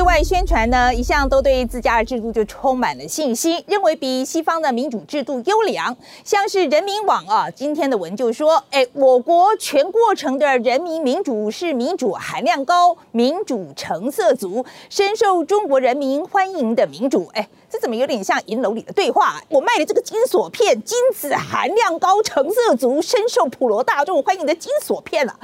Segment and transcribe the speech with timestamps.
[0.00, 5.94] 对外宣传呢，一向都对自家的制度就充满了信心，认为比西方的民主制度优良。
[6.24, 17.28] 像是人民网啊，今天的文就说，哎，我国全过程的人民民主是民主含量高、民主成色足、深受中国人民欢迎的民主。
[17.34, 19.42] 哎，这怎么有点像银楼里的对话？
[19.50, 25.38] 我卖的这个金锁片，金子含量高、成色足、深受普罗大众欢迎的金锁片啊！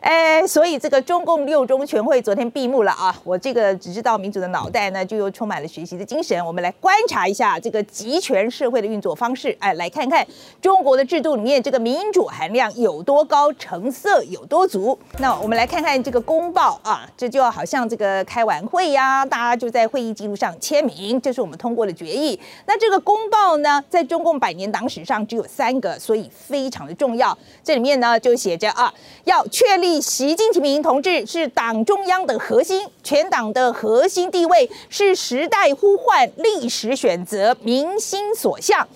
[0.00, 3.14] 哎，所以这个中共六中全会昨天闭幕了啊！
[3.24, 6.40] 我这个只知道民主的脑袋呢，就又充满了学习的精神。
[6.46, 10.24] 我们来观察一下这个集权社会的运作方式，哎，来看看
[10.62, 14.96] 中国的制度里面这个民主含量有多高，成色有多足。
[15.18, 22.38] 那我们来看看这个公报啊，这就好像这个开完会呀，大家就在会议记录上签名，这是我们通过的决议。
[22.66, 27.36] 那这个公报呢，在中共百年党史上只有三个，所以非常的重要。
[27.64, 28.94] 这里面呢就写着啊，
[29.24, 29.87] 要确立。
[30.00, 38.86] 习近平同志是党中央的核心，全党的核心地位是时代呼唤、历史选择、民心所向。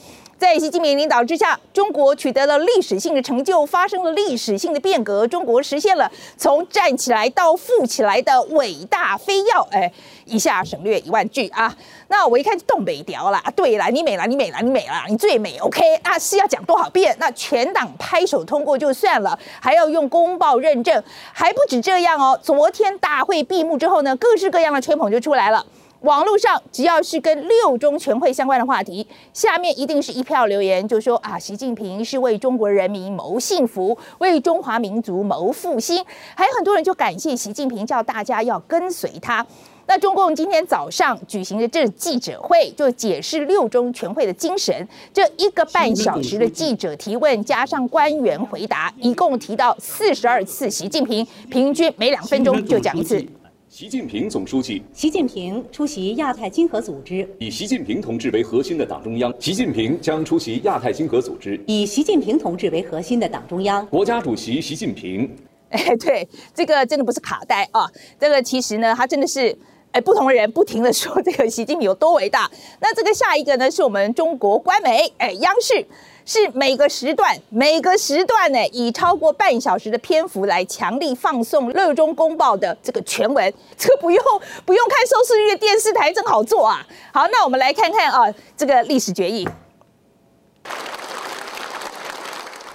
[0.43, 5.25] 在习近平领导之下，中国取得了历史性的成就，发生了历史性的变革。
[5.25, 9.51] 中国实现了从站起来到富起来的伟大飞跃。
[9.71, 9.93] 哎，
[10.25, 11.73] 一下省略一万句啊！
[12.09, 13.53] 那我一看就东北调了啊。
[13.55, 15.57] 对了，你美了，你美了，你美了，你最美。
[15.59, 17.15] OK，那是要讲多少遍？
[17.21, 21.01] 那全党拍手通过就算了，还要用公报认证，
[21.33, 22.37] 还不止这样哦。
[22.43, 25.65] 昨天大会闭幕之后呢，各式各样的吹捧就出来了。
[26.03, 36.05] 网络上只要是跟六中全会相关的话题，下面一定是一票留言，就说啊，习近平是为中国人民谋幸福，为中华民族谋复兴。
[36.35, 39.47] 还有很多人就感谢习近平，叫大家要跟随他。
[39.87, 44.89] 那中共今天早上举行的这记者会，就解释六中全会的精神。
[45.13, 53.25] 这一个半小时的记者提问，加上官员回答，一共提到四十二次习近平，平均每两分钟就讲一次。
[53.73, 57.27] 习近平总书记，习近平出席亚太经合组织。
[57.39, 61.59] 以习近平同志为核心的党中央，习近平将出席亚太经合组织。
[61.67, 65.27] 以习近平同志为核心的党中央，国家主席习近平。
[65.71, 67.91] 哎， 对，这个真的不是卡带啊，
[68.21, 69.57] 这个其实呢，它真的是
[69.93, 72.51] 哎，不同的人不停的说这个习近平有多伟大。
[72.81, 75.87] 那这个下一个呢，是我们中国官媒，哎，央视。
[76.25, 84.25] 是每个时段，每个时段呢，以超过半小时的篇幅来强力放送《热中公报》的这个全文，这个不用
[84.65, 86.87] 不用看收视率的电视台真好做啊！
[87.13, 89.49] 好，那我们来看看啊，这个历史决议。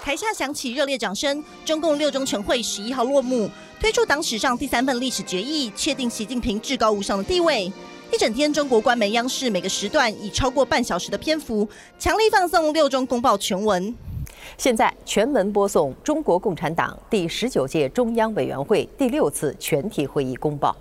[0.03, 1.41] 台下响起热烈掌声。
[1.63, 3.49] 中共六中全会十一号落幕，
[3.79, 7.71] 推出党史上第三份历史决议，确定习近平至高无上的地位。
[8.11, 11.67] 一整天，中国官媒央视每个时段以超过半小时的篇幅，
[11.99, 13.93] 强力放送六中公报全文。
[14.57, 20.75] 现在全文播送中国共产党第十九届中央委员会第六次全体会议公报。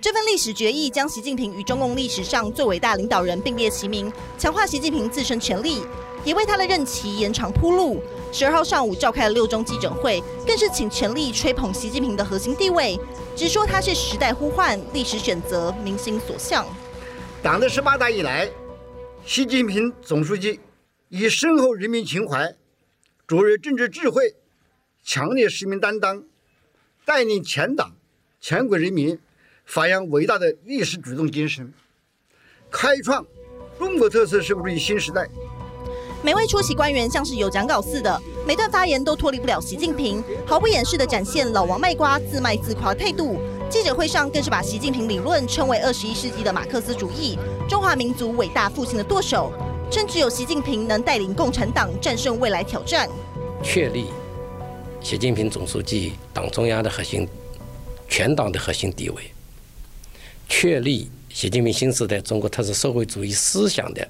[0.00, 5.82] 这份历史决议将习近平与中共历史上最伟大领导人并列齐名，强化习近平自身权力，
[6.24, 8.02] 也为他的任期延长铺路。
[8.30, 12.98] 十二号上午召开了六中记者会，更是请全力吹捧习近平的核心地位，
[13.34, 16.66] 只说他是时代呼唤、历史选择、民心所向。
[17.42, 18.50] 党的十八大以来，
[19.24, 20.60] 习近平总书记
[21.08, 22.54] 以深厚人民情怀、
[23.26, 24.34] 卓越政治智慧、
[25.02, 26.22] 强烈使命担当，
[27.06, 27.92] 带领全党
[28.40, 29.18] 全国人民
[29.64, 31.72] 发扬伟大的历史主动精神，
[32.70, 33.24] 开创
[33.78, 35.26] 中国特色社会主义新时代。
[36.20, 43.38] 每位出席官员像是有讲稿似的，每段发言都脱离不了习近平，毫不掩饰的展现老王卖瓜、自卖自夸态度。
[43.70, 49.52] 记者会上更是把习近平理论称为二十一世纪的马克思主义，中华民族伟大复兴的舵手，
[49.92, 53.08] 称只有习近平能带领共产党战胜未来挑战。
[53.62, 54.06] 确立
[55.00, 57.28] 习近平总书记党中央的核心、
[58.08, 59.22] 全党的核心地位，
[60.48, 64.08] 确立习近平新时代中国特色社会主义思想的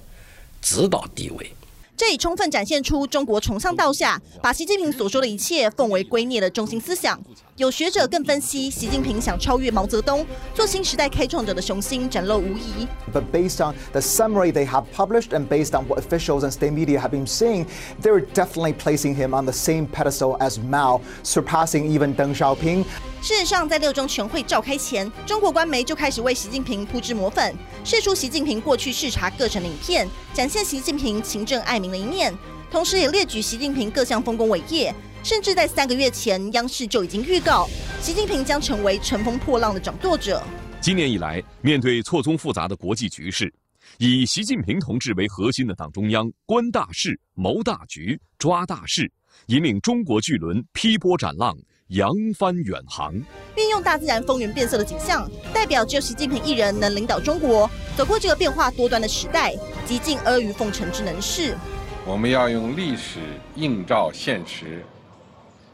[0.63, 1.53] 指导地位。
[1.99, 7.21] 这已充分展现出中国从上到下把习近平所说的一切奉为圭臬的中心思想。
[7.57, 10.25] 有学者更分析，习近平想超越毛泽东，
[10.55, 12.87] 做新时代开创者的雄心展露无遗。
[13.13, 17.01] But based on the summary they have published and based on what officials and state media
[17.01, 17.67] have been saying,
[18.01, 22.85] they're definitely placing him on the same pedestal as Mao, surpassing even Deng Xiaoping.
[23.21, 27.55] 事实上，在六中全会召开前，中国官媒就开始为习近平铺脂抹粉，
[27.85, 32.33] 释出习近平过去视察各省的影片，展现习近平勤政爱民的一面，
[32.71, 34.95] 同时也列举习近平各项丰功伟业。
[35.25, 37.69] 甚至在三个月前，央视就已经预告，
[38.01, 40.41] 习近平将成为乘风破浪的掌舵者。
[40.81, 43.53] 今年以来，面对错综复杂的国际局势，
[43.99, 49.11] 以习近平同志为核心的党中央，观大势、谋大局、抓大势，
[49.47, 51.59] 引领中国巨轮劈波斩浪。
[51.89, 53.15] 扬帆远航。
[53.57, 59.55] 运用大自然风云变色的景象，代表只有习近平一人能领导中国走过这个变化多端的时代，
[59.87, 61.57] 极尽阿谀奉承之能事。
[62.05, 63.21] 我们要用历史
[63.55, 64.85] 映照现实，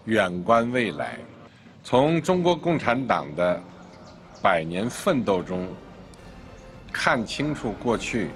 [0.05, 1.19] 远观未来，
[1.82, 3.61] 从中国共产党的
[4.40, 5.69] 百年奋斗中
[6.93, 8.31] 看清楚过去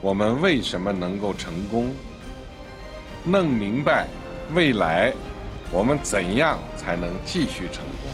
[0.00, 1.94] 我们为什么能够成功，
[3.24, 4.06] 弄明白
[4.54, 5.12] 未来
[5.74, 8.08] 我们怎样才能继续成功。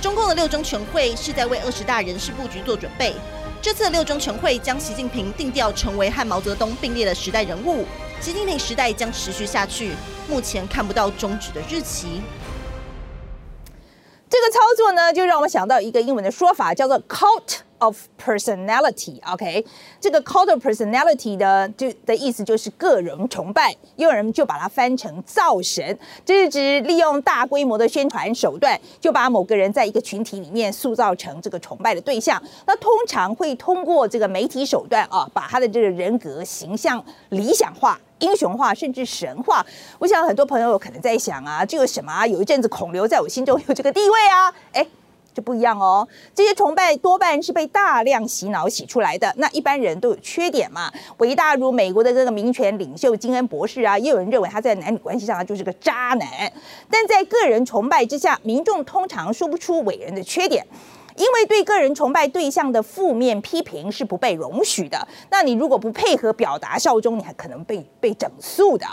[0.00, 3.12] 中共的六中全会是在为二十大人事布局做准备。
[3.60, 7.84] 这次的六中全会将习近平定调成为和毛泽东并列的时代人物，
[8.20, 9.90] 习近平时代将持续下去，
[10.28, 12.22] 目前看不到终止的日期。
[14.30, 19.20] 这个操作呢，就让我们想到一个英文的说法，叫做 cult of personality。
[19.30, 19.62] OK，
[20.00, 32.42] 这个 cult personality 的就的意思就是个人崇拜，也有人就把它翻成造神，这是指利用大规模的宣传手段，就把某个人在一个群体里面塑造成这个崇拜的对象。
[32.66, 38.00] 那通常会通过这个媒体手段啊，把他的这个人格形象理想化。
[38.20, 39.64] 英雄化甚至神话，
[39.98, 42.26] 我想很多朋友可能在想啊，这个什么啊？
[42.26, 44.86] 有一阵子孔刘在我心中有这个地位啊，哎，
[45.40, 46.06] 不一样哦。
[46.34, 49.32] 这些崇拜多半是被大量洗脑洗出来的。
[49.36, 56.52] 那一般人都有缺点嘛，伟大如美国的这个民权领袖金恩博士啊，也有人认为他在男女关系上他就是个渣男。
[56.90, 60.64] 但在个人崇拜之下，民众通常说不出伟人的缺点。
[61.16, 68.86] 因为对个人崇拜对象的负面批评是不被容许的，那你如果不配合表达效忠，你还可能被被整肃的。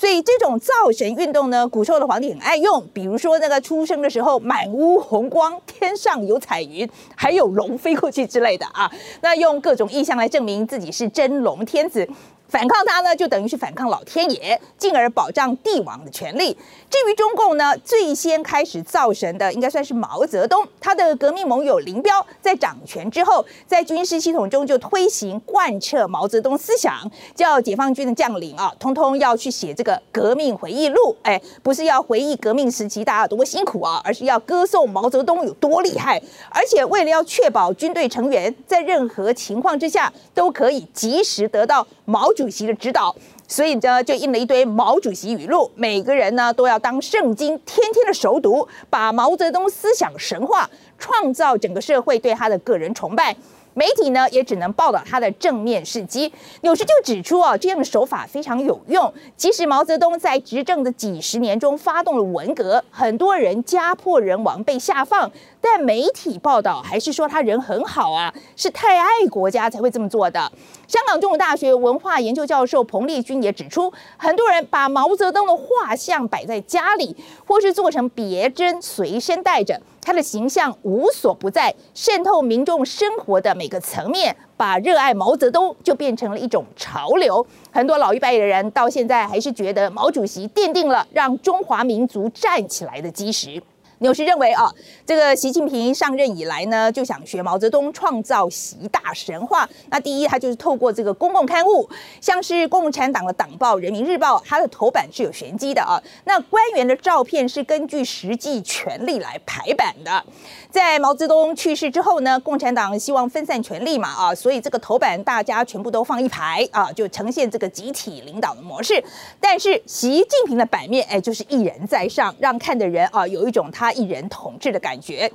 [0.00, 12.08] 所以这种造神运动呢，古时候的皇帝很爱用，比如说那个出生的时候满屋红光，天上有彩云，还有龙飞过去之类的啊，那用各种意象来证明自己是真龙天子。
[12.50, 16.52] 反抗他呢，就等于是反抗老天爷，进而保障帝王的权利。
[16.90, 31.16] 至于中共呢，最先开始造神的应该算是毛泽东，他的革命盟友林彪在掌权之后，在军事系统中就推行贯彻毛泽东思想，叫解放军的将领啊，通通要去写这个革命回忆录。
[31.22, 36.20] 哎，不是要回忆革命时期大家有多辛苦啊，而是要歌颂毛泽东有多厉害。
[36.50, 42.32] 而且为了要确保军队成员在任何情况之下都可以及时得到毛。
[42.40, 43.14] 主席的指导，
[43.46, 53.36] 所以呢就印了一堆毛主席语录，每个人呢都要当圣经，天天的熟读，把毛泽东思想神话，创造整个社会对他的个人崇拜。
[53.74, 56.32] 媒体呢也只能报道他的正面事迹。
[56.62, 59.12] 有时就指出啊，这样的手法非常有用。
[59.36, 65.30] 即使毛泽东在执政的几十年中发动了文革，很多人家破人亡被下放，
[65.60, 70.50] 但媒体报道还是说他人很好啊，是太爱国家才会这么做的。
[70.86, 79.80] 香港中文大学文化研究教授彭丽君也指出，很多人把毛泽东的画像摆在家里，或是做成别针随身带着。
[80.10, 87.46] 他的形象无所不在，渗透民众生活的每个层面，把热爱毛泽东就变成了一种潮流。
[87.70, 93.62] 很多老一辈的人到现在还是觉得毛主席奠定了让中华民族站起来的基石。
[94.00, 94.72] 纽时认为啊，
[95.04, 99.68] 这个习近平上任以来呢，就想学毛泽东创造习大神话。
[99.90, 101.86] 那第一，他就是透过这个公共刊物，
[102.18, 106.02] 像是共产党的党报《人民日报》，它的头版是有玄机的啊。
[106.24, 110.24] 那官员的照片是根据实际权力来排版的。
[110.70, 119.04] 在毛泽东去世之后呢，共产党希望分散权力嘛啊，所以这个头版大家全部都放一排啊，就呈现这个集体领导的模式。
[119.38, 123.89] 但是习近平的版面，哎，就是一人在上，让看的人啊有一种他。
[123.92, 125.30] 一人统治的感觉。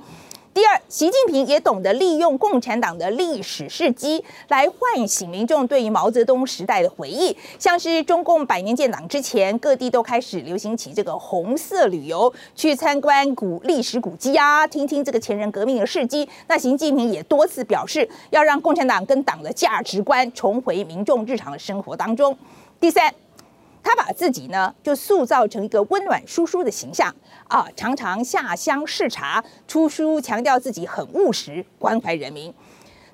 [0.54, 7.36] 第二，习近平也懂得利用共产党的历史事迹来唤醒民众对于毛泽东时代的回忆。
[7.58, 16.26] 像是中共百年建党之前，各地都开始流行起这个红色旅游，去参观古历史古迹啊，听听这个前人革命的事迹。
[16.46, 22.34] 那习近平也多次表示，要让共产党跟党的价值观重回民众日常的生活当中。
[22.80, 23.12] 第三。
[23.86, 27.14] 他把自己呢，就塑造成一个温暖叔叔的形象
[27.46, 32.52] 啊，常常下乡视察，出书强调自己很务实，关怀人民。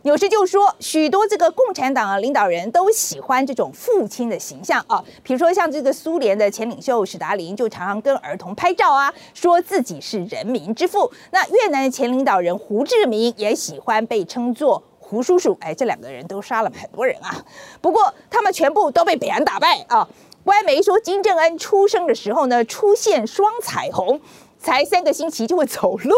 [0.00, 11.12] 有时就说，许多这个共产党领导人都喜欢这种父亲的形象啊，比如说像这个苏联的前领袖史达林，就常常跟儿童拍照啊，说自己是人民之父。
[11.33, 15.55] 那越南的前领导人胡志明也喜欢被称作胡叔叔。
[15.61, 17.45] 哎，这两个人都杀了很多人啊，
[17.83, 20.09] 不过他们全部都被北韩打败啊。
[20.44, 24.20] 外媒说，金正恩出生的时候呢，出现双彩虹，
[24.58, 26.14] 才三个星期就会走路，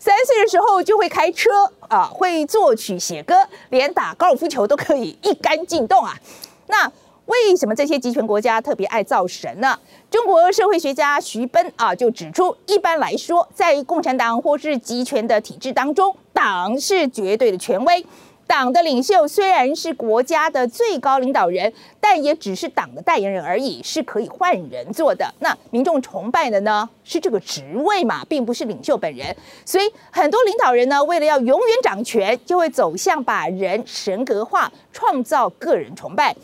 [0.00, 3.34] 三岁的时候就会开车啊，会作曲写歌，
[3.70, 6.18] 连打高尔夫球都可以一杆进洞啊。
[6.66, 6.90] 那
[7.26, 9.78] 为什么这些集权国家特别爱造神呢？
[10.10, 18.04] 中国社会学家徐奔啊就指出，一般来说，在共产党或是集权的体制当中，党是绝对的权威。
[18.46, 25.32] 党的领袖虽然是国家的最高领导人，但也只是党的代言人而已，是可以换人做的。
[25.40, 29.34] 那民众崇拜的呢，是这个职位嘛，并不是领袖本人。
[29.64, 36.34] 所以很多领导人呢，为了要永远掌权，就会走向把人神格化，创造个人崇拜。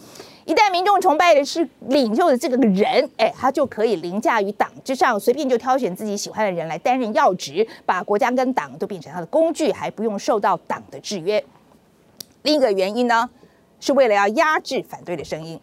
[0.46, 11.44] 一旦民众崇拜的是领袖的这个人，哎，他就可以凌驾于党之上，随便就挑选自己喜欢的人来担任要职，把国家跟党都变成他的工具，还不用受到党的制约。
[12.42, 13.28] 另一个原因呢，
[13.80, 15.60] 是为了要压制反对的声音。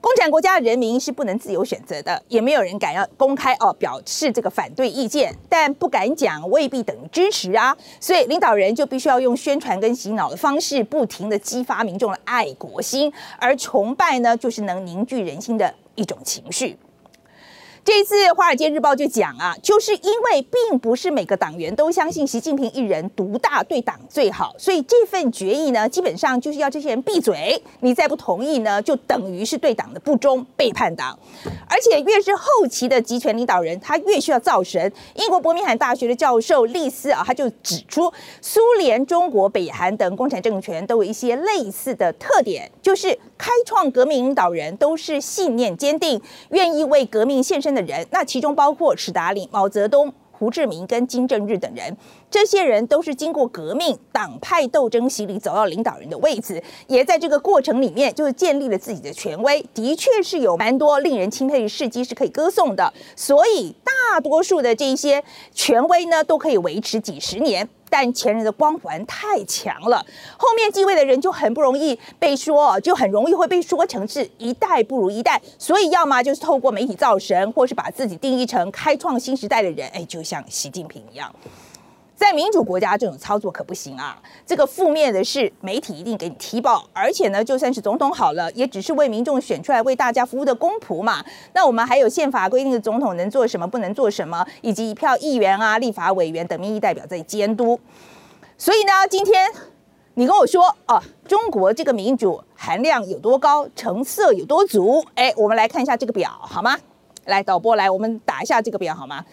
[0.00, 7.76] 共产国家的人民是不能自由选择的，也没有人敢要公开哦表示这个反对意见，但不敢讲未必等于支持啊。
[8.00, 16.76] 所以领导人就必须要用宣传跟洗脑的方式，不停的激发民众的爱国心，而崇拜呢，就是能凝聚人心的一种情绪。
[17.84, 27.60] 这次《华尔街日报》就讲啊，就是因为并不是每个党员都相信习近平一人独大对党最好，所以这份决议呢，基本上就是要这些人闭嘴。
[27.80, 31.18] 你再不同意呢，就等于是对党的不忠，背叛党。
[31.68, 34.92] 而且越是后期的集权领导人，他越需要造神。
[35.16, 47.71] 英国伯明翰大学的教授利斯啊，他就指出，苏联、中国、北韩等共产政权都有一些类似的特点，就是开创革命领导人都是信念坚定，愿意为革命献身。
[47.74, 51.96] 的人，那其中包括史达林、毛泽东、胡志明跟金正日等人，
[52.30, 67.68] 这些人都是经过革命、党派斗争洗礼走到领导人的位置，也在这个过程里面就是建立了自己的权威，的确是有蛮多令人钦佩的事迹是可以歌颂的，所以大多数的这些权威呢，都可以维持几十年。
[67.92, 70.02] 但前人的光环太强了，
[70.38, 75.38] 后面继位的人就很不容易被说，就很容易会被说成是一代不如一代。
[75.58, 81.30] 所以要么就是透过媒体造神，或是把自己定义成开创新时代的人，哎，就像习近平一样。
[82.22, 84.16] 在民主国家，这种操作可不行啊！
[84.46, 91.24] 这个负面的是媒体一定给你踢爆，而且呢，就算是总统好了，也只是为民众选出来为大家服务的公仆嘛。
[91.52, 97.80] 那我们还有宪法规定的总统能做什么，不能做什么，以及一票议员啊、立法委员等民意代表在监督。
[98.56, 99.50] 所以呢，今天
[100.14, 105.04] 你跟我说哦，中国这个民主含量有多高，成色有多足？
[105.16, 106.78] 哎，我们来看一下这个表好吗？
[107.24, 109.24] 来，导播来，我们打一下这个表好吗？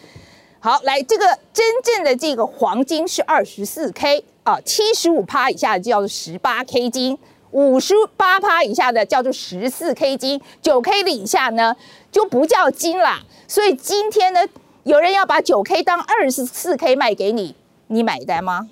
[0.61, 7.17] 好，来，这个真正的这个黄金是二十四 K 啊，七十五趴以下的叫做十八 K 金，
[7.51, 11.73] 五十八趴以下的叫做十四 K 金，九 K 的以下呢
[12.11, 13.21] 就不叫金啦。
[13.47, 14.41] 所以今天呢，
[14.83, 17.55] 有人要把九 K 当二十四 K 卖给你，
[17.87, 18.67] 你买单吗？